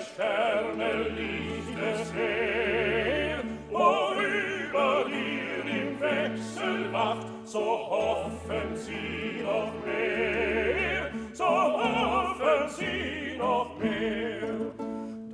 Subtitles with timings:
[0.00, 11.44] Sterne Licht des Seen, worüber ihr im Wechsel wacht, so hoffen sie noch mehr, so
[11.44, 14.40] hoffen sie noch mehr.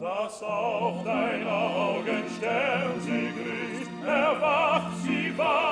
[0.00, 5.66] Dass auch dein Augenstern sie grüßt, erwacht sie wahr,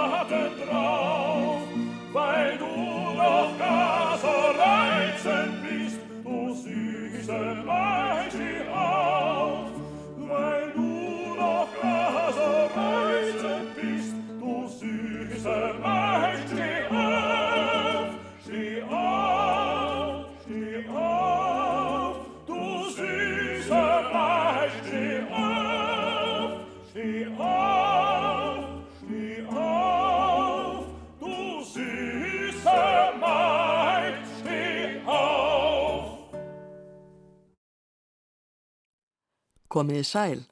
[39.75, 40.43] Komiði sæl.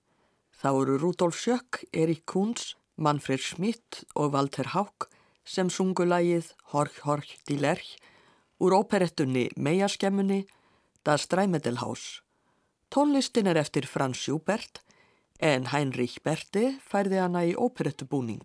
[0.59, 5.07] Þá eru Rudolf Sjökk, Erik Kunz, Manfred Schmidt og Walter Haug
[5.47, 7.93] sem sungu lagið Horch Horch die Lerch
[8.59, 10.41] úr óperettunni Meiaskemmunni
[11.07, 12.23] Das Dreimedelhaus.
[12.91, 14.83] Tónlistin er eftir Franz Schubert
[15.39, 18.43] en Heinrich Berti færði hana í óperettubúning.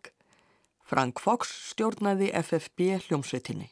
[0.85, 3.71] Frank Fox stjórnaði FFB hljómsveitinni.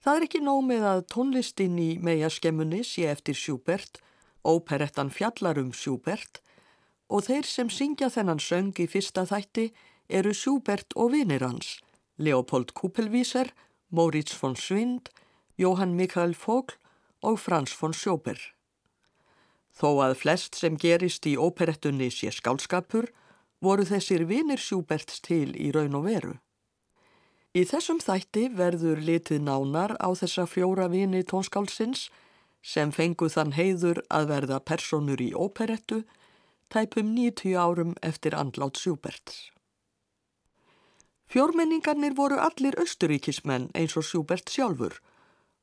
[0.00, 4.00] Það er ekki nóg með að tónlistin í Meiaskemmunni sé eftir Schubert
[4.48, 6.40] Óperettan fjallar um Schubert
[7.12, 9.68] og þeir sem syngja þennan söng í fyrsta þætti
[10.08, 11.78] eru Schubert og vinir hans,
[12.16, 13.52] Leopold Kuppelwieser,
[13.90, 15.08] Moritz von Schwind,
[15.56, 16.76] Johann Michael Vogl
[17.22, 18.38] og Franz von Schober.
[19.78, 23.08] Þó að flest sem gerist í óperettunni sé skálskapur,
[23.60, 26.34] voru þessir vinir Schuberts til í raun og veru.
[27.56, 32.08] Í þessum þætti verður litið nánar á þessa fjóra vini tónskálsins
[32.62, 36.02] sem fengu þann heiður að verða personur í óperettu
[36.68, 39.50] tæpum 90 árum eftir andlát Schuberts.
[41.28, 44.96] Fjórmenningarnir voru allir austuríkismenn eins og Schubert sjálfur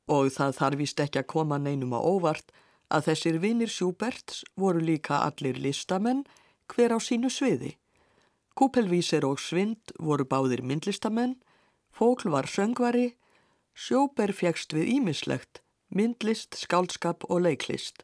[0.06, 2.54] og það þarfist ekki að koma neinum á óvart
[2.94, 6.22] að þessir vinir Schuberts voru líka allir listamenn
[6.70, 7.76] hver á sínu sviði.
[8.56, 11.36] Kúpelvíser og Svind voru báðir myndlistamenn,
[11.96, 13.16] Fókl var söngvari,
[13.76, 18.04] Sjóber fjækst við ímislegt, myndlist, skáldskap og leiklist.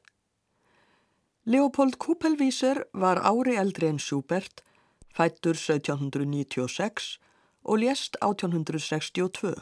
[1.44, 4.62] Leopold Kúpelvíser var ári eldri en Schubert,
[5.10, 7.18] fættur 1796
[7.64, 9.56] og lést 1862.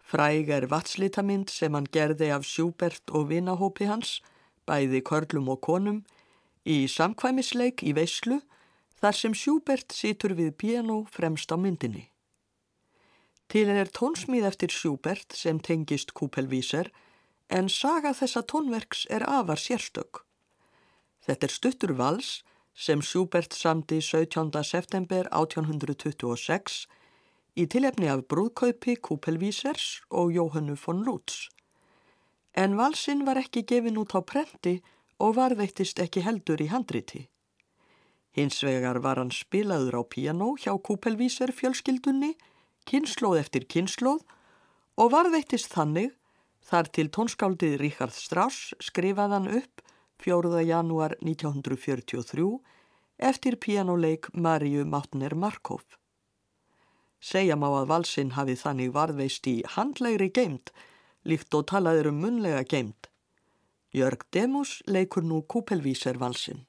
[0.00, 4.20] Fræg er vatslitamind sem hann gerði af Schubert og vinahópi hans,
[4.68, 6.04] bæði körlum og konum,
[6.68, 8.42] í samkvæmisleik í veislu
[9.00, 12.11] þar sem Schubert situr við piano fremst á myndinni.
[13.52, 16.88] Til er tónsmíð eftir Schubert sem tengist Kúpelvíser
[17.52, 20.22] en saga þessa tónverks er afar sérstök.
[21.26, 22.30] Þetta er stuttur vals
[22.72, 24.48] sem Schubert samdi 17.
[24.64, 26.86] september 1826
[27.60, 31.50] í tilefni af brúðkaupi Kúpelvísers og Jóhannu von Lutz.
[32.56, 34.78] En valsinn var ekki gefin út á prenti
[35.20, 37.26] og varðveittist ekki heldur í handriti.
[38.32, 42.32] Hins vegar var hann spilaður á piano hjá Kúpelvíser fjölskyldunni,
[42.88, 44.22] kynnslóð eftir kynnslóð
[45.00, 46.12] og varðveittist þannig
[46.66, 49.82] þar til tónskáldið Richard Strauss skrifaðan upp
[50.22, 50.62] 4.
[50.66, 52.46] janúar 1943
[53.18, 55.82] eftir pianoleik Maríu Máttner Markov.
[57.22, 60.72] Segja má að valsinn hafi þannig varðveist í handlegri geimt
[61.28, 63.08] líkt og talaður um munlega geimt.
[63.94, 66.64] Jörg Demus leikur nú Kúpelvíser valsinn.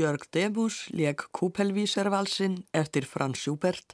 [0.00, 3.92] Jörg Demus leik Kúpelvíservalsinn eftir Frans Schubert,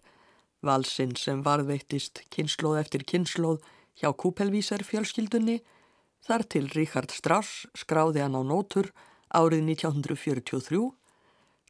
[0.62, 3.64] valsinn sem varðveittist kynnslóð eftir kynnslóð
[3.98, 5.56] hjá Kúpelvíser fjölskyldunni,
[6.22, 8.92] þar til Richard Strauss skráði hann á nótur
[9.34, 10.82] árið 1943,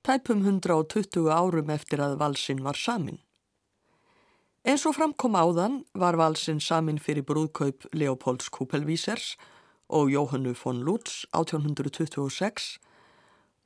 [0.05, 3.23] tæpum 120 árum eftir að valsinn var samin.
[4.67, 9.37] Eins og framkom áðan var valsinn samin fyrir brúðkaup Leopolds Kúpelvísers
[9.89, 12.75] og Jóhannu von Lutz 1826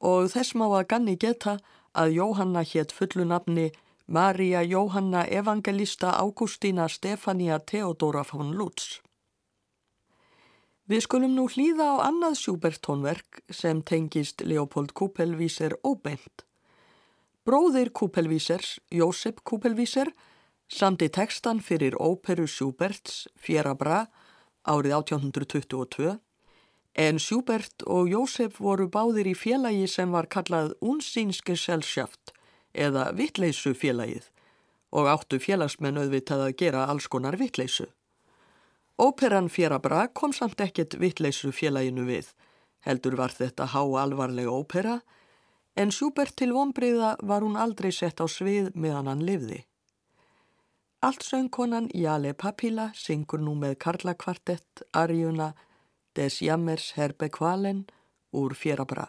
[0.01, 1.59] og þess má að ganni geta
[1.93, 3.71] að Jóhanna hétt fullu nafni
[4.07, 9.01] Maria Jóhanna Evangelista Augustína Stefania Theodora von Lutz.
[10.91, 16.43] Við skulum nú hlýða á annað Schubert-tónverk sem tengist Leopold Kupelvíser óbeint.
[17.47, 20.11] Bróðir Kupelvísers, Jósef Kupelvíser,
[20.67, 24.09] samti tekstan fyrir óperu Schuberts, Fjera Bra,
[24.67, 26.19] árið 1822
[26.95, 32.35] En Schubert og Jósef voru báðir í félagi sem var kallað Unsínske Selschafft
[32.75, 34.27] eða Vittleysu félagið
[34.91, 37.87] og áttu félagsmenn auðvitað að gera alls konar vittleysu.
[39.01, 42.33] Óperan Fjerabra kom samt ekkert Vittleysu félaginu við,
[42.85, 44.99] heldur var þetta há alvarlega ópera,
[45.79, 49.63] en Schubert til vonbriða var hún aldrei sett á svið meðan hann livði.
[51.01, 55.55] Allt söngkonan Jale Papila syngur nú með Karla kvartett, Arjuna,
[56.17, 57.85] des jammers herbequalen
[58.33, 59.07] ur fiera bra.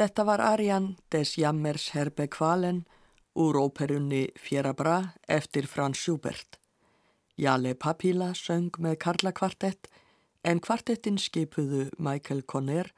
[0.00, 2.86] Þetta var Arjan des Jammers Herbe Kvalen
[3.36, 6.56] úr óperunni Fjerabra eftir Frans Schubert.
[7.36, 9.90] Jale Papila söng með Karla kvartett
[10.40, 12.88] en kvartettin skipuðu Michael Conner,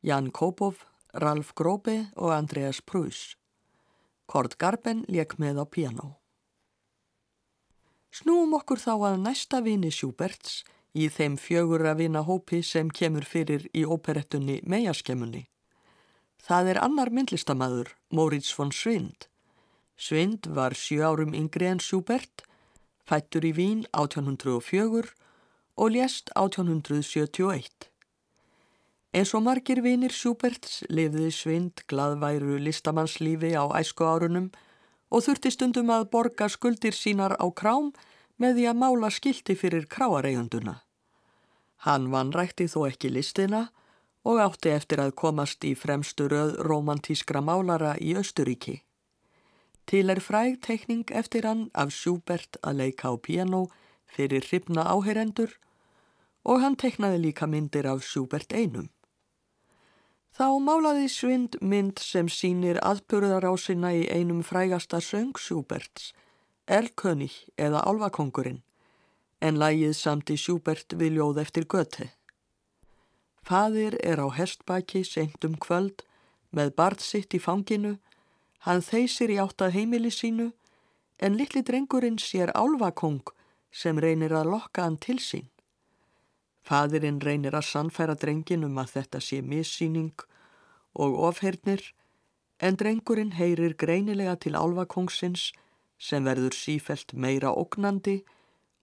[0.00, 0.80] Jan Kopov,
[1.12, 3.36] Ralf Gróbe og Andreas Prús.
[4.24, 6.08] Kord Garben leik með á piano.
[8.16, 10.62] Snúum okkur þá að næsta vini Schuberts
[10.96, 15.50] í þeim fjögur að vina hópi sem kemur fyrir í óperettunni Meiaskemmunni.
[16.40, 19.28] Það er annar myndlistamæður, Moritz von Svind.
[20.00, 22.44] Svind var sjö árum yngri en Schubert,
[23.04, 25.12] fættur í Vín 1804
[25.76, 27.90] og lést 1871.
[29.10, 34.52] Eins og margir vinir Schuberts lifði Svind gladværu listamannslífi á æsku árunum
[35.10, 37.90] og þurfti stundum að borga skuldir sínar á krám
[38.38, 40.76] með því að mála skildi fyrir kráareigunduna.
[41.84, 43.66] Hann vannrækti þó ekki listina
[44.24, 48.80] og átti eftir að komast í fremstu röð romantískra málara í Östuríki.
[49.86, 53.66] Til er fræg teikning eftir hann af Schubert að leika á piano
[54.06, 55.56] fyrir hrifna áheyrendur
[56.44, 58.88] og hann teiknaði líka myndir af Schubert einum.
[60.36, 66.12] Þá málaði Svind mynd sem sínir aðpurðarásina í einum frægasta söng Schuberts,
[66.70, 68.62] Erlkönig eða Alvakongurinn,
[69.42, 72.12] en lægið samt í Schubert viljóð eftir göti.
[73.42, 76.04] Fadir er á hestbaki seint um kvöld
[76.52, 77.96] með barð sitt í fanginu,
[78.66, 80.50] hann þeysir í áttað heimili sínu
[81.20, 83.32] en litli drengurinn sér álvakong
[83.70, 85.48] sem reynir að lokka hann til sín.
[86.66, 90.26] Fadirinn reynir að sannfæra drengin um að þetta sé missýning
[90.94, 91.82] og ofhernir
[92.60, 95.50] en drengurinn heyrir greinilega til álvakongsins
[96.00, 98.20] sem verður sífelt meira ógnandi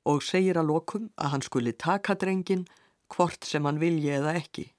[0.08, 2.66] og segir að lokum að hann skuli taka drengin
[3.14, 4.72] hvort sem hann vilji eða ekki.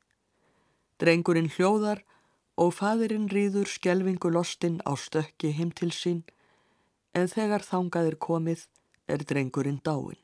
[0.99, 2.03] Drengurinn hljóðar
[2.59, 6.25] og fadirinn rýður skjelvingu lostinn á stökki heim til sín
[7.15, 8.67] en þegar þangaðir komið
[9.09, 10.19] er drengurinn dáin.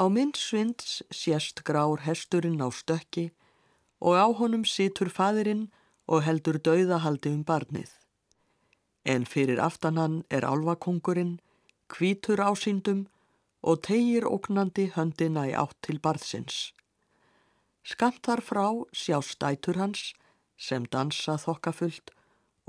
[0.00, 3.30] Á mynd svinds sést grár hesturinn á stökki
[4.00, 5.68] og á honum situr fadirinn
[6.08, 7.90] og heldur dauðahaldi um barnið.
[9.04, 11.38] En fyrir aftan hann er álvakongurinn,
[11.92, 13.06] kvítur ásýndum
[13.62, 16.72] og tegir ógnandi höndina í átt til barðsins.
[17.82, 20.12] Skamt þar frá sjá stætur hans
[20.58, 22.12] sem dansa þokkafullt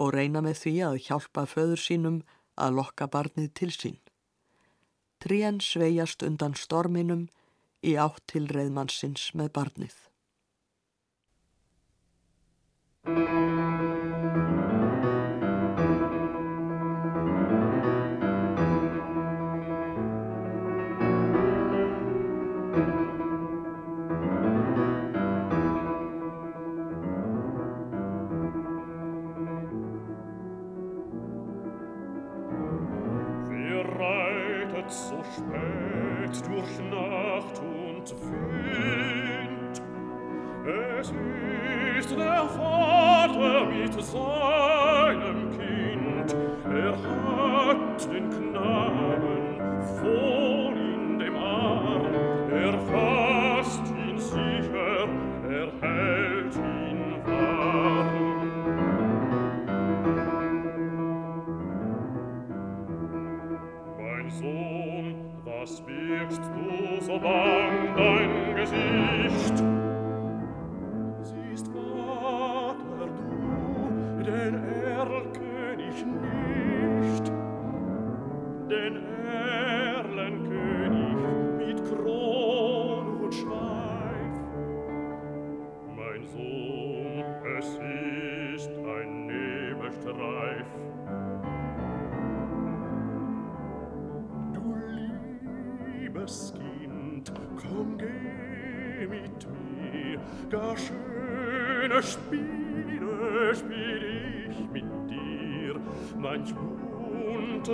[0.02, 2.22] og reyna með því að hjálpa föður sínum
[2.58, 4.00] að lokka barnið til sín.
[5.24, 7.28] Trían sveiast undan storminum
[7.82, 9.96] í átt til reyðmannsins með barnið.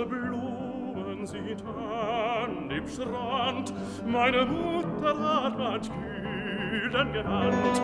[0.06, 3.72] Blumen sind an dem Strand,
[4.06, 7.82] meine Mutter hat manch kühlen gewandt.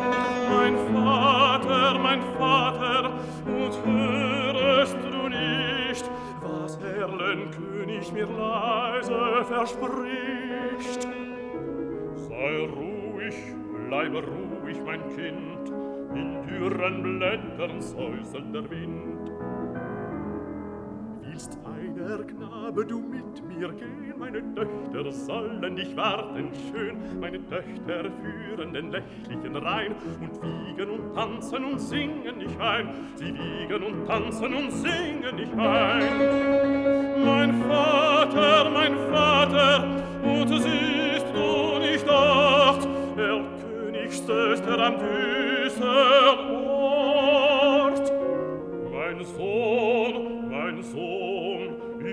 [0.51, 3.13] Mein Vater, mein Vater,
[3.47, 6.11] und hörest du nicht,
[6.43, 11.09] was Erlenkönig mir leise verspricht?
[12.15, 13.35] Sei ruhig,
[13.89, 15.73] bleibe ruhig, mein Kind,
[16.15, 19.31] in dürren Blättern säuselt der Wind.
[21.23, 21.59] Willst
[21.97, 28.75] Kleiner Knabe, du mit mir gehen, meine Töchter sollen dich warten schön, meine Töchter führen
[28.75, 34.53] den lächlichen Rhein und wiegen und tanzen und singen dich ein, sie wiegen und tanzen
[34.55, 37.25] und singen dich ein.
[37.25, 39.85] Mein Vater, mein Vater,
[40.23, 42.87] und siehst du nicht dort,
[43.17, 48.13] er Königstöchter am düster Ort.
[48.93, 51.26] Mein Sohn, mein Sohn,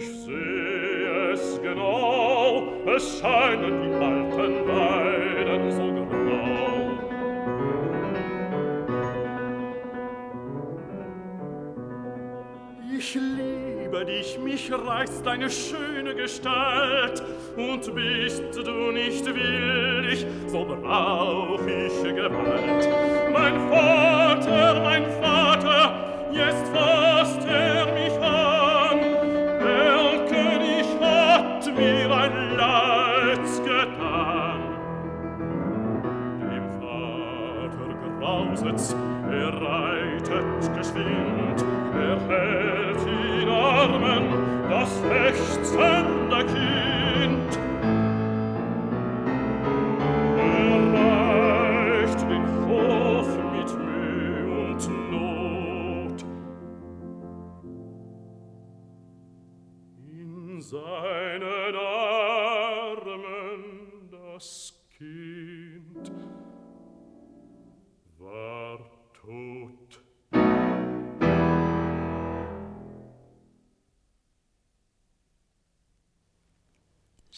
[0.04, 6.90] ich seh es genau, es scheinen die alten Weiden so grau.
[12.96, 17.24] Ich liebe dich, mich reizt deine schöne Gestalt,
[17.56, 22.90] und bist du nicht willig, so brauch ich Gewalt.
[23.32, 27.73] Mein Vater, mein Vater, jetzt fasst er
[38.24, 38.96] Lausitz
[39.30, 41.60] er reitet geschwind,
[41.94, 43.06] er hält
[43.42, 44.24] in Armen
[44.70, 47.03] das lechzende Kind.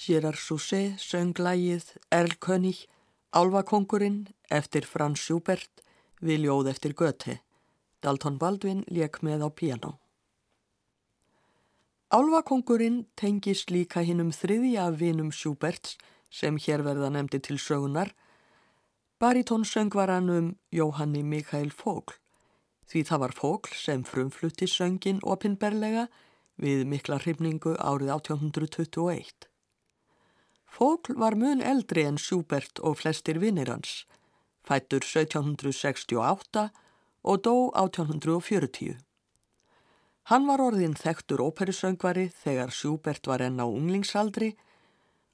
[0.05, 2.85] Gérard Sousset söng lægið Erlkönig,
[3.33, 5.81] Álvakongurinn eftir Frans Schubert
[6.21, 7.39] við ljóð eftir Göte.
[8.05, 9.95] Dalton Baldwin leik með á piano.
[12.13, 15.97] Álvakongurinn tengist líka hinn um þriðja vinum Schuberts
[16.29, 18.13] sem hér verða nefndi til sögunar.
[19.17, 22.13] Baritónsöngvaran um Jóhanni Mikael Fógl.
[22.85, 26.05] Því það var Fógl sem frumflutti söngin opinberlega
[26.61, 29.49] við mikla hrifningu árið 1821.
[30.75, 34.03] Fógl var mun eldri en Schubert og flestir vinnir hans,
[34.67, 36.63] fættur 1768
[37.23, 38.97] og dó 1840.
[40.27, 44.51] Hann var orðin þektur óperusöngvari þegar Schubert var enn á unglingsaldri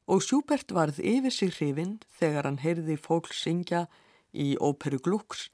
[0.05, 3.87] og Schubert varð yfir sig hrifin þegar hann heyrði Fógl syngja
[4.35, 5.47] í óperu Glucks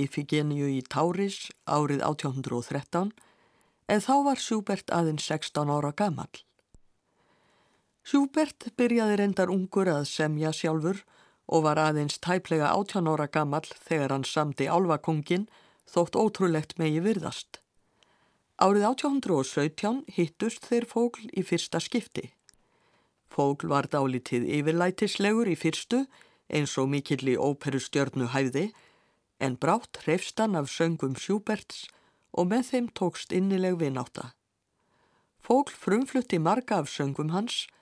[0.00, 3.12] í Figeniu í Tauris árið 1813
[3.92, 6.32] en þá var Schubert aðeins 16 ára gammal.
[8.04, 10.98] Schubert byrjaði reyndar ungur að semja sjálfur
[11.48, 15.46] og var aðeins tæplega 18 ára gammal þegar hann samdi Álvakongin
[15.88, 17.62] þótt ótrúlegt megi virðast.
[18.60, 22.28] Árið 1817 hittust þeir fógl í fyrsta skipti.
[23.32, 26.04] Fógl var dálítið yfirlætislegur í fyrstu
[26.52, 28.68] eins og mikill í óperustjörnu hæði
[29.40, 31.86] en brátt hrefst hann af söngum Schuberts
[32.36, 34.34] og með þeim tókst innileg vináta.
[35.40, 37.72] Fógl frumflutti marga af söngum hans og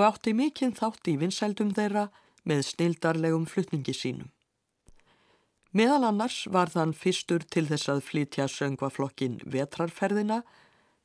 [0.00, 2.06] átti mikinn þátt í vinsældum þeirra
[2.48, 4.30] með snildarlegum flutningi sínum.
[5.72, 10.42] Meðal annars var þann fyrstur til þess að flytja söngvaflokkin Vetrarferðina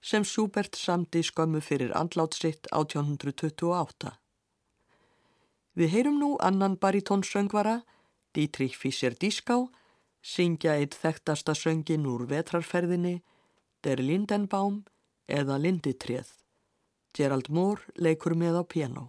[0.04, 4.12] sem Schubert samdi skömmu fyrir andlátsitt 1828.
[5.78, 7.82] Við heyrum nú annan baritónsöngvara,
[8.36, 9.69] Dietrich Fischer-Dieskau,
[10.21, 13.21] syngja eitt þekktasta söngin úr Vetrarferðinni,
[13.86, 14.82] Der Lindenbaum
[15.30, 16.28] eða Linditrið.
[17.17, 19.06] Gerald Moore leikur með á piano.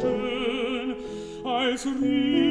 [0.00, 0.96] schön
[1.44, 2.47] als Riesen.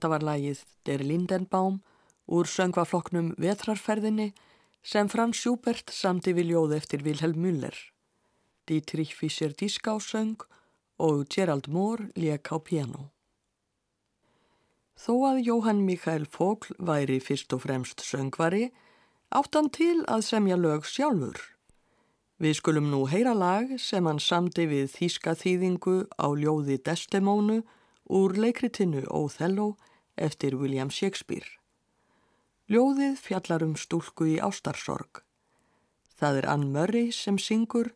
[0.00, 1.74] Þetta var lagið Der Lindenbaum
[2.32, 4.30] úr söngvafloknum Vetrarferðinni
[4.80, 7.76] sem Frans Schubert samti við ljóð eftir Wilhelm Müller.
[8.64, 10.40] Dietrich Fischer-Dieskau söng
[10.96, 13.10] og Gerald Moore lék á piano.
[14.96, 18.70] Þó að Jóhann Mikael Fogl væri fyrst og fremst söngvari,
[19.28, 21.36] áttan til að semja lög sjálfur.
[22.40, 27.60] Við skulum nú heyra lag sem hann samti við þýska þýðingu á ljóði Desdemónu
[28.08, 29.74] úr leikritinu Óþelló
[30.16, 31.48] eftir William Shakespeare.
[32.70, 35.24] Ljóðið fjallar um stúlku í ástarsorg.
[36.14, 37.90] Það er Ann Murray sem syngur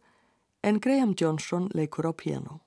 [0.64, 2.63] en Graham Johnson leikur á piano.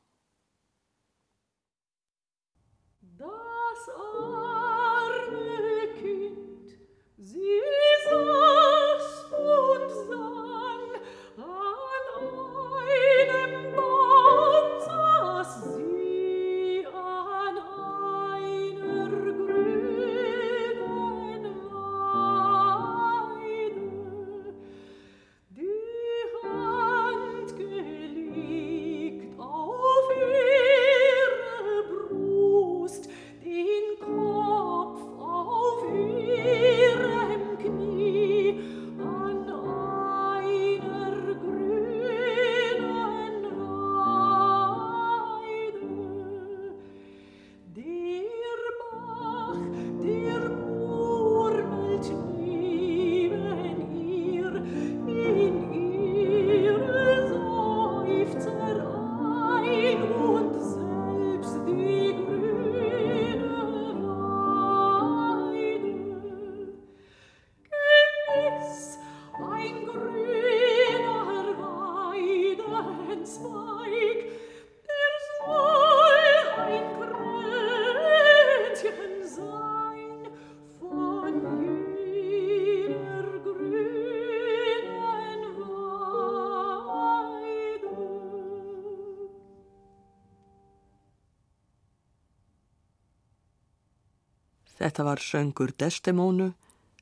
[94.97, 96.53] Þetta var söngur Desdemónu,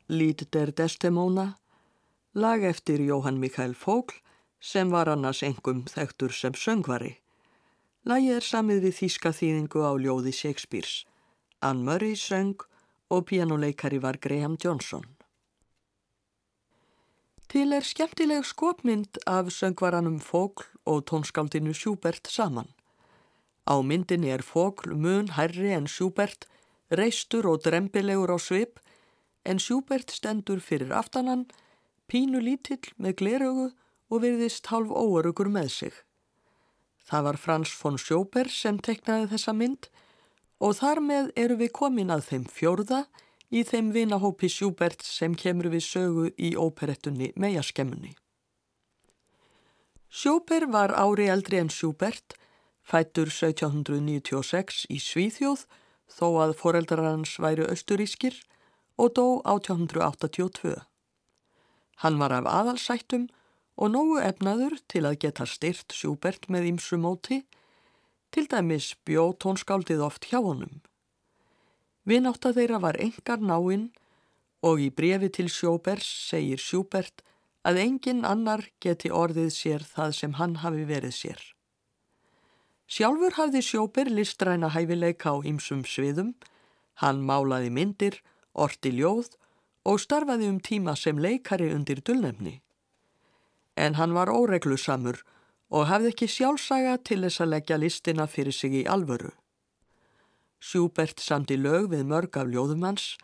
[0.10, 1.56] Lít der Desdemóna,
[2.34, 4.18] lag eftir Jóhann Mikael Fókl
[4.60, 7.14] sem var annars engum þekktur sem söngvari.
[8.04, 11.06] Lagið er samið við þýska þýðingu á ljóði Shakespeare's.
[11.64, 12.66] Ann Murray söng
[13.08, 15.06] og pianoleikari var Graham Johnson.
[17.48, 22.68] Til er skemmtileg skopmynd af söngvaranum Fókl og tónskáldinu Schubert saman.
[23.64, 26.50] Á myndinni er Fókl mun herri en Schubert
[26.92, 28.80] reistur og drembilegur á svip
[29.46, 31.46] en Schubert stendur fyrir aftanan,
[32.10, 33.68] pínu lítill með glerögu
[34.10, 35.94] og virðist hálf óörugur með sig.
[37.06, 39.90] Það var Frans von Schubert sem teknaði þessa mynd
[40.62, 43.06] og þar með eru við komin að þeim fjórða
[43.54, 48.16] í þeim vinahópi Schubert sem kemur við sögu í óperettunni Meiaskemmunni.
[50.10, 52.38] Schubert var ári eldri en Schubert,
[52.86, 55.66] fættur 1796 í Svíþjóð
[56.12, 58.38] þó að foreldrar hans væri austurískir
[58.98, 60.76] og dó 1882.
[62.04, 63.28] Hann var af aðalsættum
[63.76, 67.44] og nógu efnaður til að geta styrt Schubert með ímsu móti,
[68.32, 70.82] til dæmis bjó tónskáldið oft hjá honum.
[72.06, 73.90] Vinátt að þeirra var engar náinn
[74.66, 77.24] og í brefi til Schubert segir Schubert
[77.66, 81.55] að engin annar geti orðið sér það sem hann hafi verið sér.
[82.86, 86.36] Sjálfur hafði sjóper listræna hæfileika á ýmsum sviðum,
[87.02, 88.20] hann málaði myndir,
[88.54, 89.34] orti ljóð
[89.86, 92.62] og starfaði um tíma sem leikari undir dullnefni.
[93.76, 95.24] En hann var óreglusamur
[95.74, 99.34] og hafði ekki sjálfsaga til þess að leggja listina fyrir sig í alvöru.
[100.62, 103.16] Sjúbert samti lög við mörg af ljóðumanns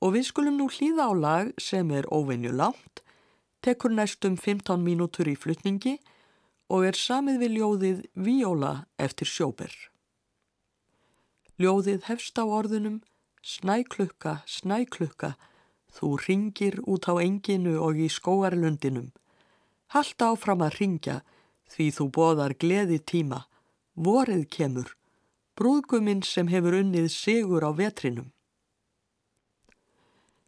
[0.00, 3.00] og við skulum nú hlýða á lag sem er óvenju langt,
[3.64, 5.98] tekur næstum 15 mínútur í flutningi
[6.70, 9.72] og er samið við ljóðið Víóla eftir sjóber.
[11.60, 13.00] Ljóðið hefst á orðunum
[13.40, 15.34] Snæklukka, snæklukka,
[15.88, 19.08] þú ringir út á enginu og í skóarlundinum.
[19.96, 21.16] Halda áfram að ringja
[21.72, 23.46] því þú boðar gleði tíma,
[23.96, 24.92] vorið kemur,
[25.56, 28.28] brúðguminn sem hefur unnið sigur á vetrinum.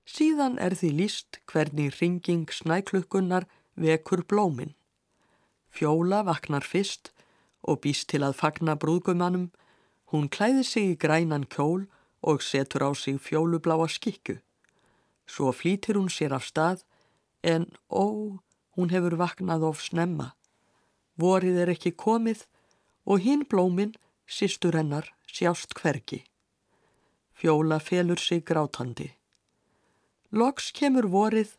[0.04, 4.76] Síðan er því líst hvernig ringing snæklukkunnar vekur blóminn.
[5.72, 7.10] Fjóla vaknar fyrst
[7.64, 9.48] og býst til að fagna brúðgumannum.
[10.12, 11.86] Hún klæði sig í grænan kjól
[12.20, 14.36] og setur á sig fjólubláa skikku.
[15.26, 16.84] Svo flýtir hún sér af stað
[17.42, 18.36] en ó,
[18.76, 20.34] hún hefur vaknað of snemma.
[21.16, 22.44] Vorið er ekki komið
[23.08, 26.22] og hinn blómin, sístur hennar, sjást hverki.
[27.32, 29.08] Fjóla felur sig grátandi.
[30.30, 31.56] Loks kemur vorið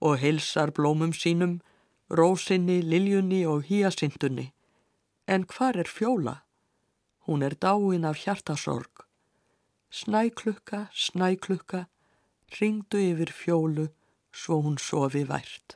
[0.00, 1.60] og heilsar blómum sínum
[2.10, 4.52] rósinni, liljunni og híasindunni.
[5.26, 6.42] En hvar er fjóla?
[7.26, 9.06] Hún er dáin af hjartasorg.
[9.90, 11.86] Snæklukka, snæklukka,
[12.60, 13.88] ringdu yfir fjólu
[14.32, 15.75] svo hún sofi vært.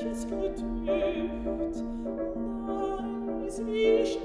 [0.00, 0.64] ich es getötet,
[3.46, 4.18] leis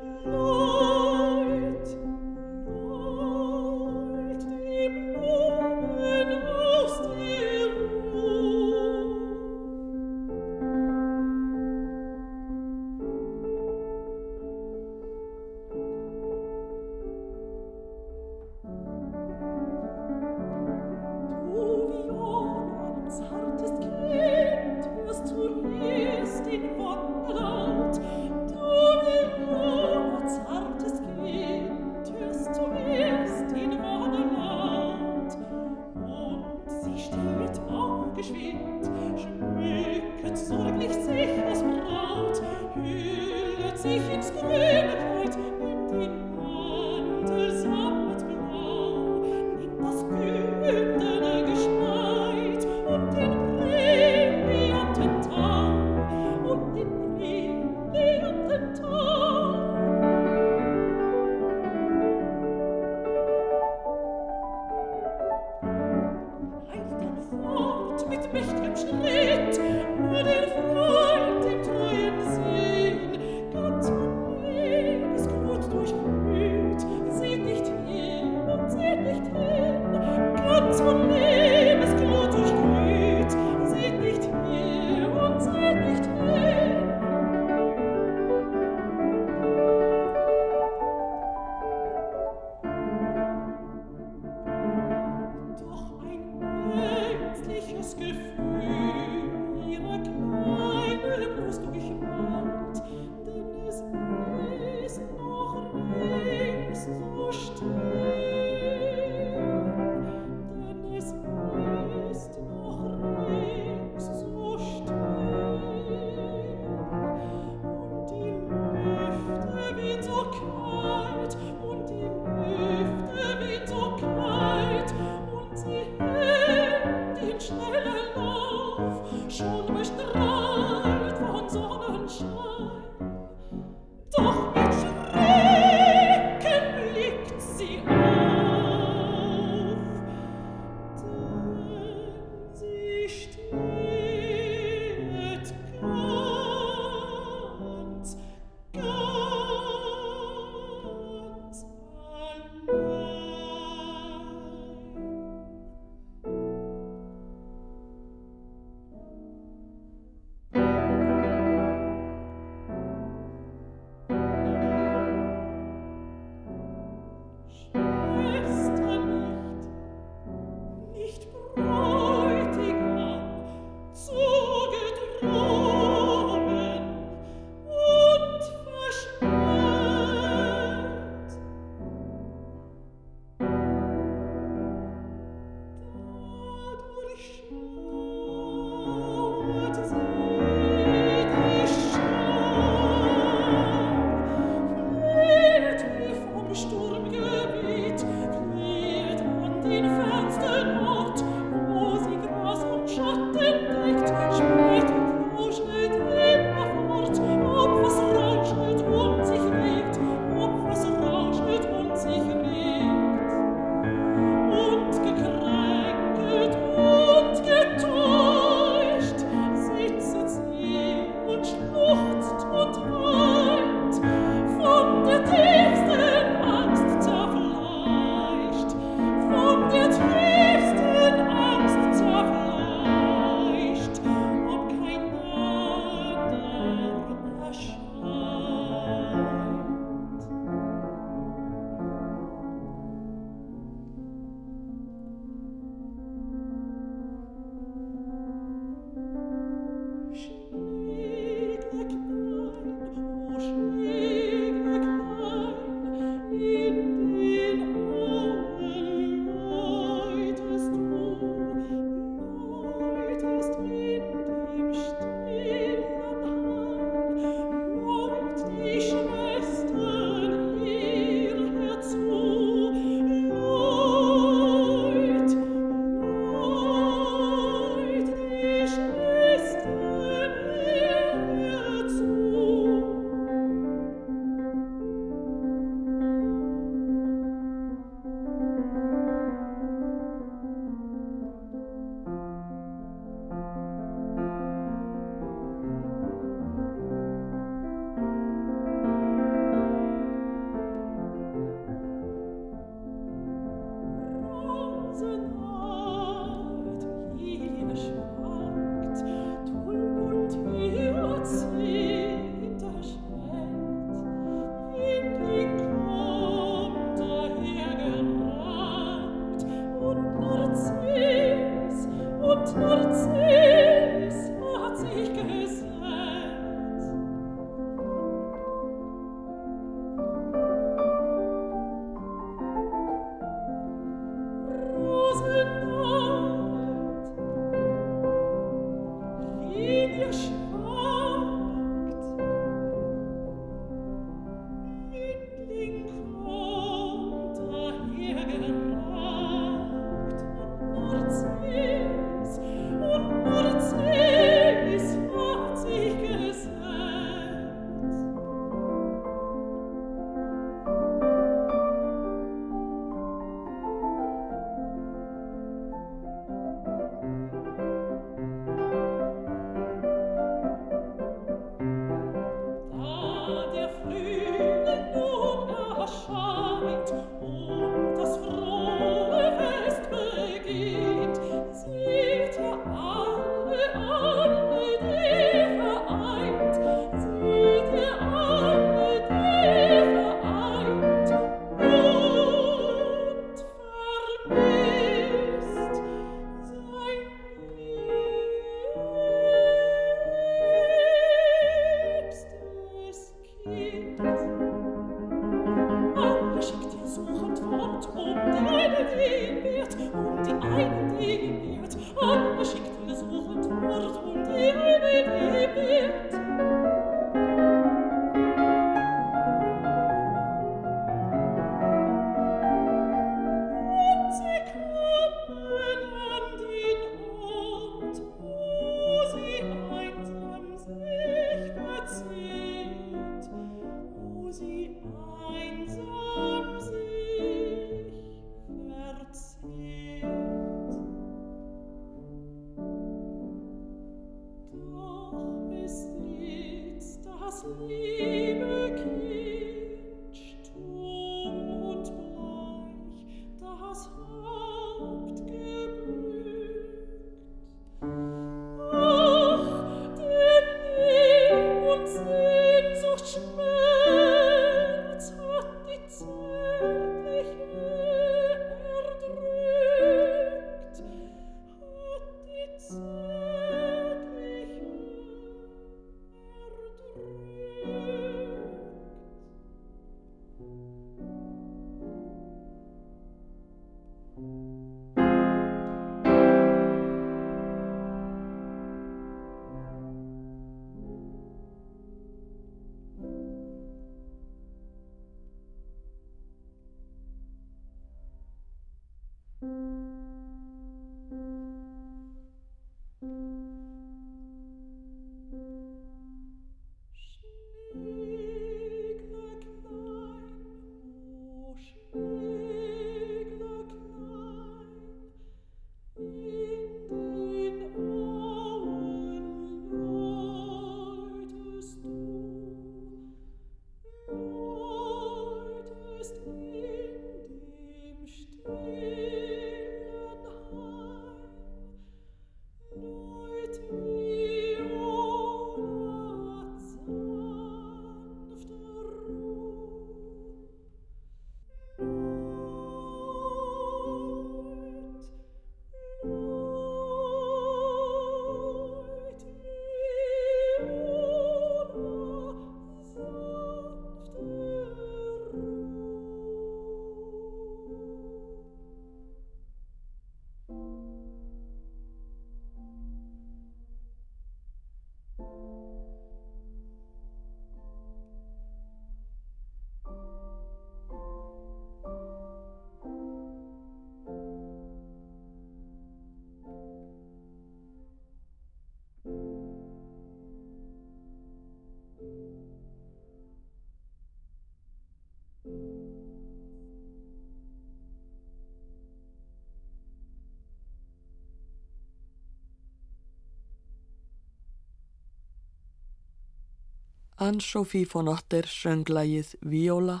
[597.16, 600.00] Ann-Sophie von Otter söng lægið Viola,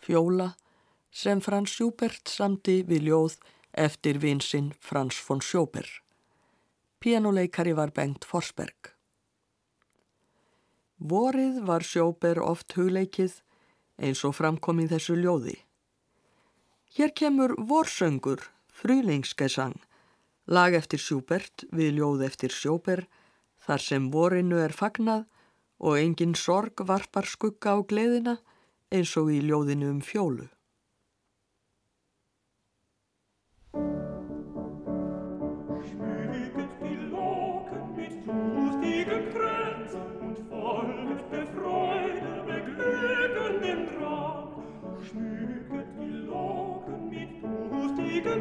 [0.00, 0.54] Fjóla
[1.12, 3.34] sem Frans Schubert samti við ljóð
[3.76, 5.84] eftir vinsinn Frans von Schober.
[7.04, 8.94] Pianoleikari var Bengt Forsberg.
[10.96, 13.42] Vorið var Schober oft hugleikið
[14.00, 15.58] eins og framkom í þessu ljóði.
[16.96, 18.40] Hér kemur Vorsöngur,
[18.72, 19.76] frýlingskesang,
[20.48, 23.04] lag eftir Schubert við ljóð eftir Schober
[23.60, 25.26] þar sem vorinu er fagnað
[25.84, 28.38] og engin sorg varpar skugga á gleðina
[28.94, 30.48] eins og í ljóðinu um fjólu.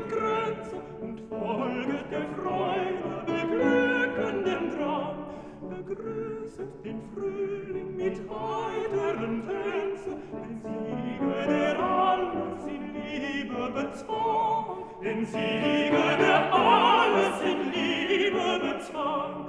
[0.09, 6.32] Grenze und folget der Freude beglückenden Drang.
[6.43, 14.65] begrüßet den Frühling mit heiteren Tänzen, den Sieger der alles in Liebe bezwang,
[15.01, 19.42] den Sieger der alles in Liebe bezwang.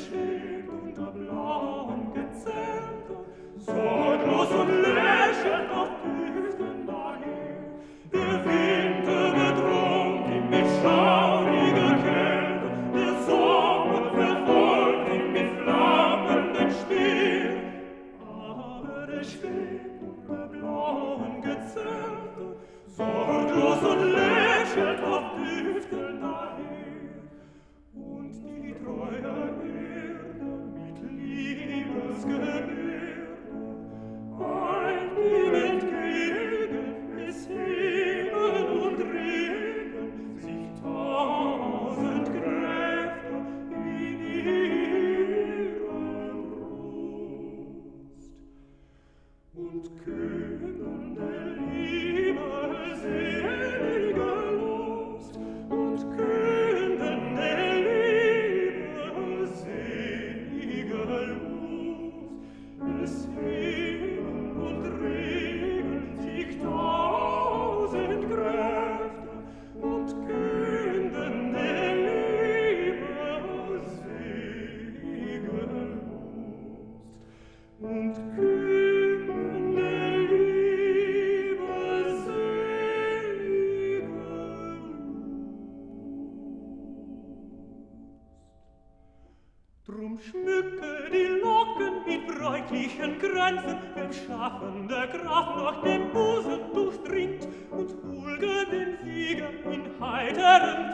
[0.00, 0.39] Christmas.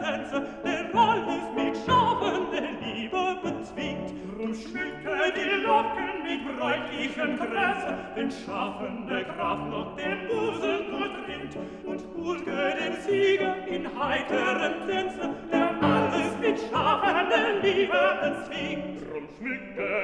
[0.07, 4.13] Tänze, der alles mit schaffende Liebe bezwingt.
[4.37, 12.01] Drum schmücke die Locken mit bräutlichen Kränzen, wenn schaffende Kraft noch dem Busen durchdringt und
[12.15, 19.01] hulge den Sieger in heiteren Tänze, der alles mit schaffende Liebe bezwingt.
[19.11, 19.96] Drum schmücke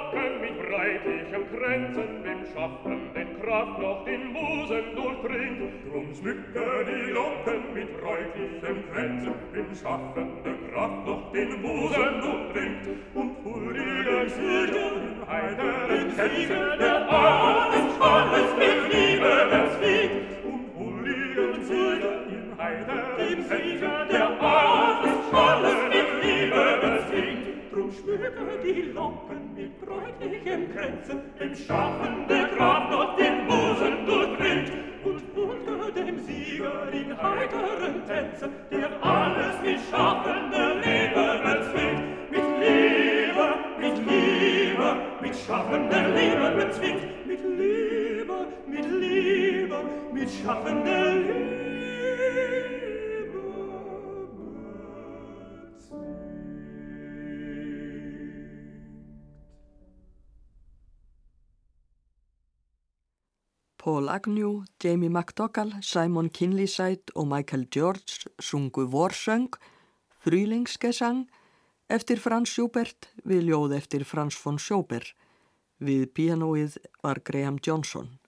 [0.00, 5.72] Locken mit breitlichem Kränzen, wem schaffenden Kraft noch den Busen durchdringt.
[5.90, 12.86] Drum schmücke die Locken mit breitlichem Kränzen, wem schaffende Kraft noch den Busen durchdringt.
[13.14, 20.44] Und huldigen Sieger in heiteren Tänzen, der alles, alles mit Liebe bezwingt.
[20.44, 25.79] Und huldigen Sieger in heiteren Tänzen, der alles, alles.
[28.10, 34.72] Schmücke die Locken mit bräutlichen Kränzen, dem schaffende Kraft noch den Busen durchdringt
[35.04, 42.30] und hulge dem Sieger in heiteren Tänzen, der alles mit schaffende Liebe bezwingt.
[42.32, 43.46] Mit Liebe,
[43.78, 47.26] mit Liebe, mit schaffende Liebe bezwingt.
[47.26, 49.76] Mit Liebe, mit Liebe,
[50.12, 51.60] mit schaffende Liebe
[63.80, 69.48] Paul Agnew, Jamie McDougall, Simon Kinleyside og Michael George sungu vorsöng,
[70.20, 71.22] Frýlingsgesang,
[71.88, 75.00] eftir Frans Schubert við ljóð eftir Frans von Schober.
[75.80, 78.18] Við pianoið var Graham Johnson.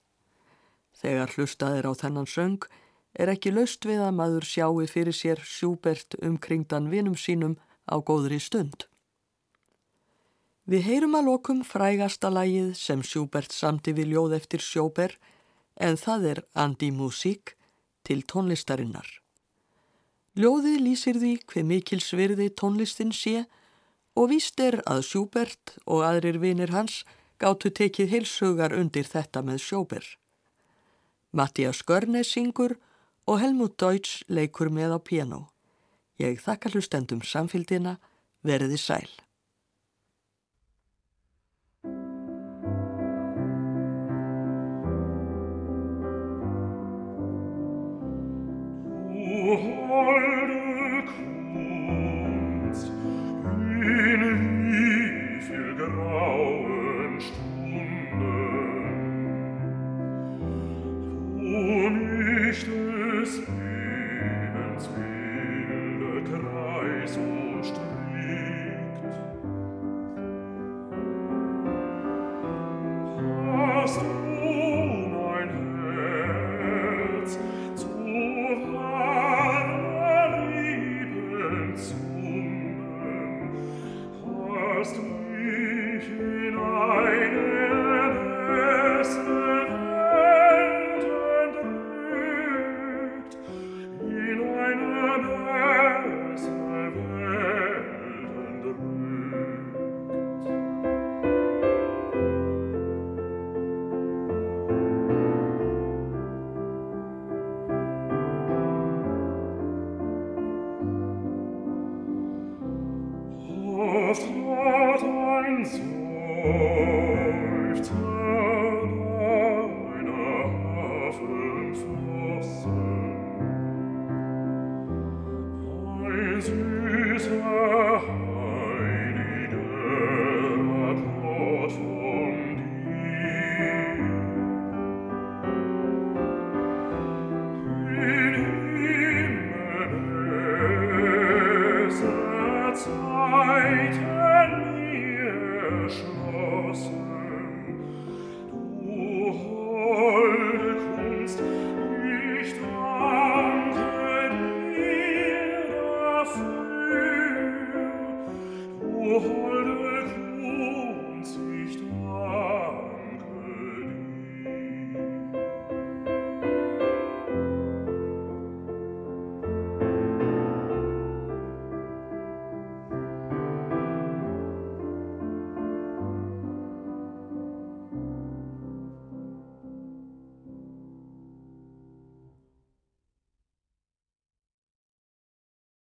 [0.97, 2.65] Þegar hlustaðir á þennan söng
[3.13, 8.39] er ekki löst við að maður sjáu fyrir sér Schubert umkringdan vinum sínum á góðri
[8.41, 8.87] stund.
[10.65, 15.13] Við heyrum að lokum frægasta lægið sem Schubert samti við ljóð eftir Schober
[15.83, 17.55] en það er andi-músík
[18.07, 19.07] til tónlistarinnar.
[20.39, 23.43] Ljóðið lýsir því hver mikil svirði tónlistin sé
[24.17, 27.03] og víst er að Schubert og aðrir vinir hans
[27.41, 30.05] gáttu tekið heilsugar undir þetta með Schober.
[31.33, 32.77] Mattias Görnes syngur
[33.25, 35.41] og Helmut Deutsch leikur með á piano.
[36.21, 37.97] Ég þakka hlustendum samfélgina,
[38.45, 39.09] verði sæl.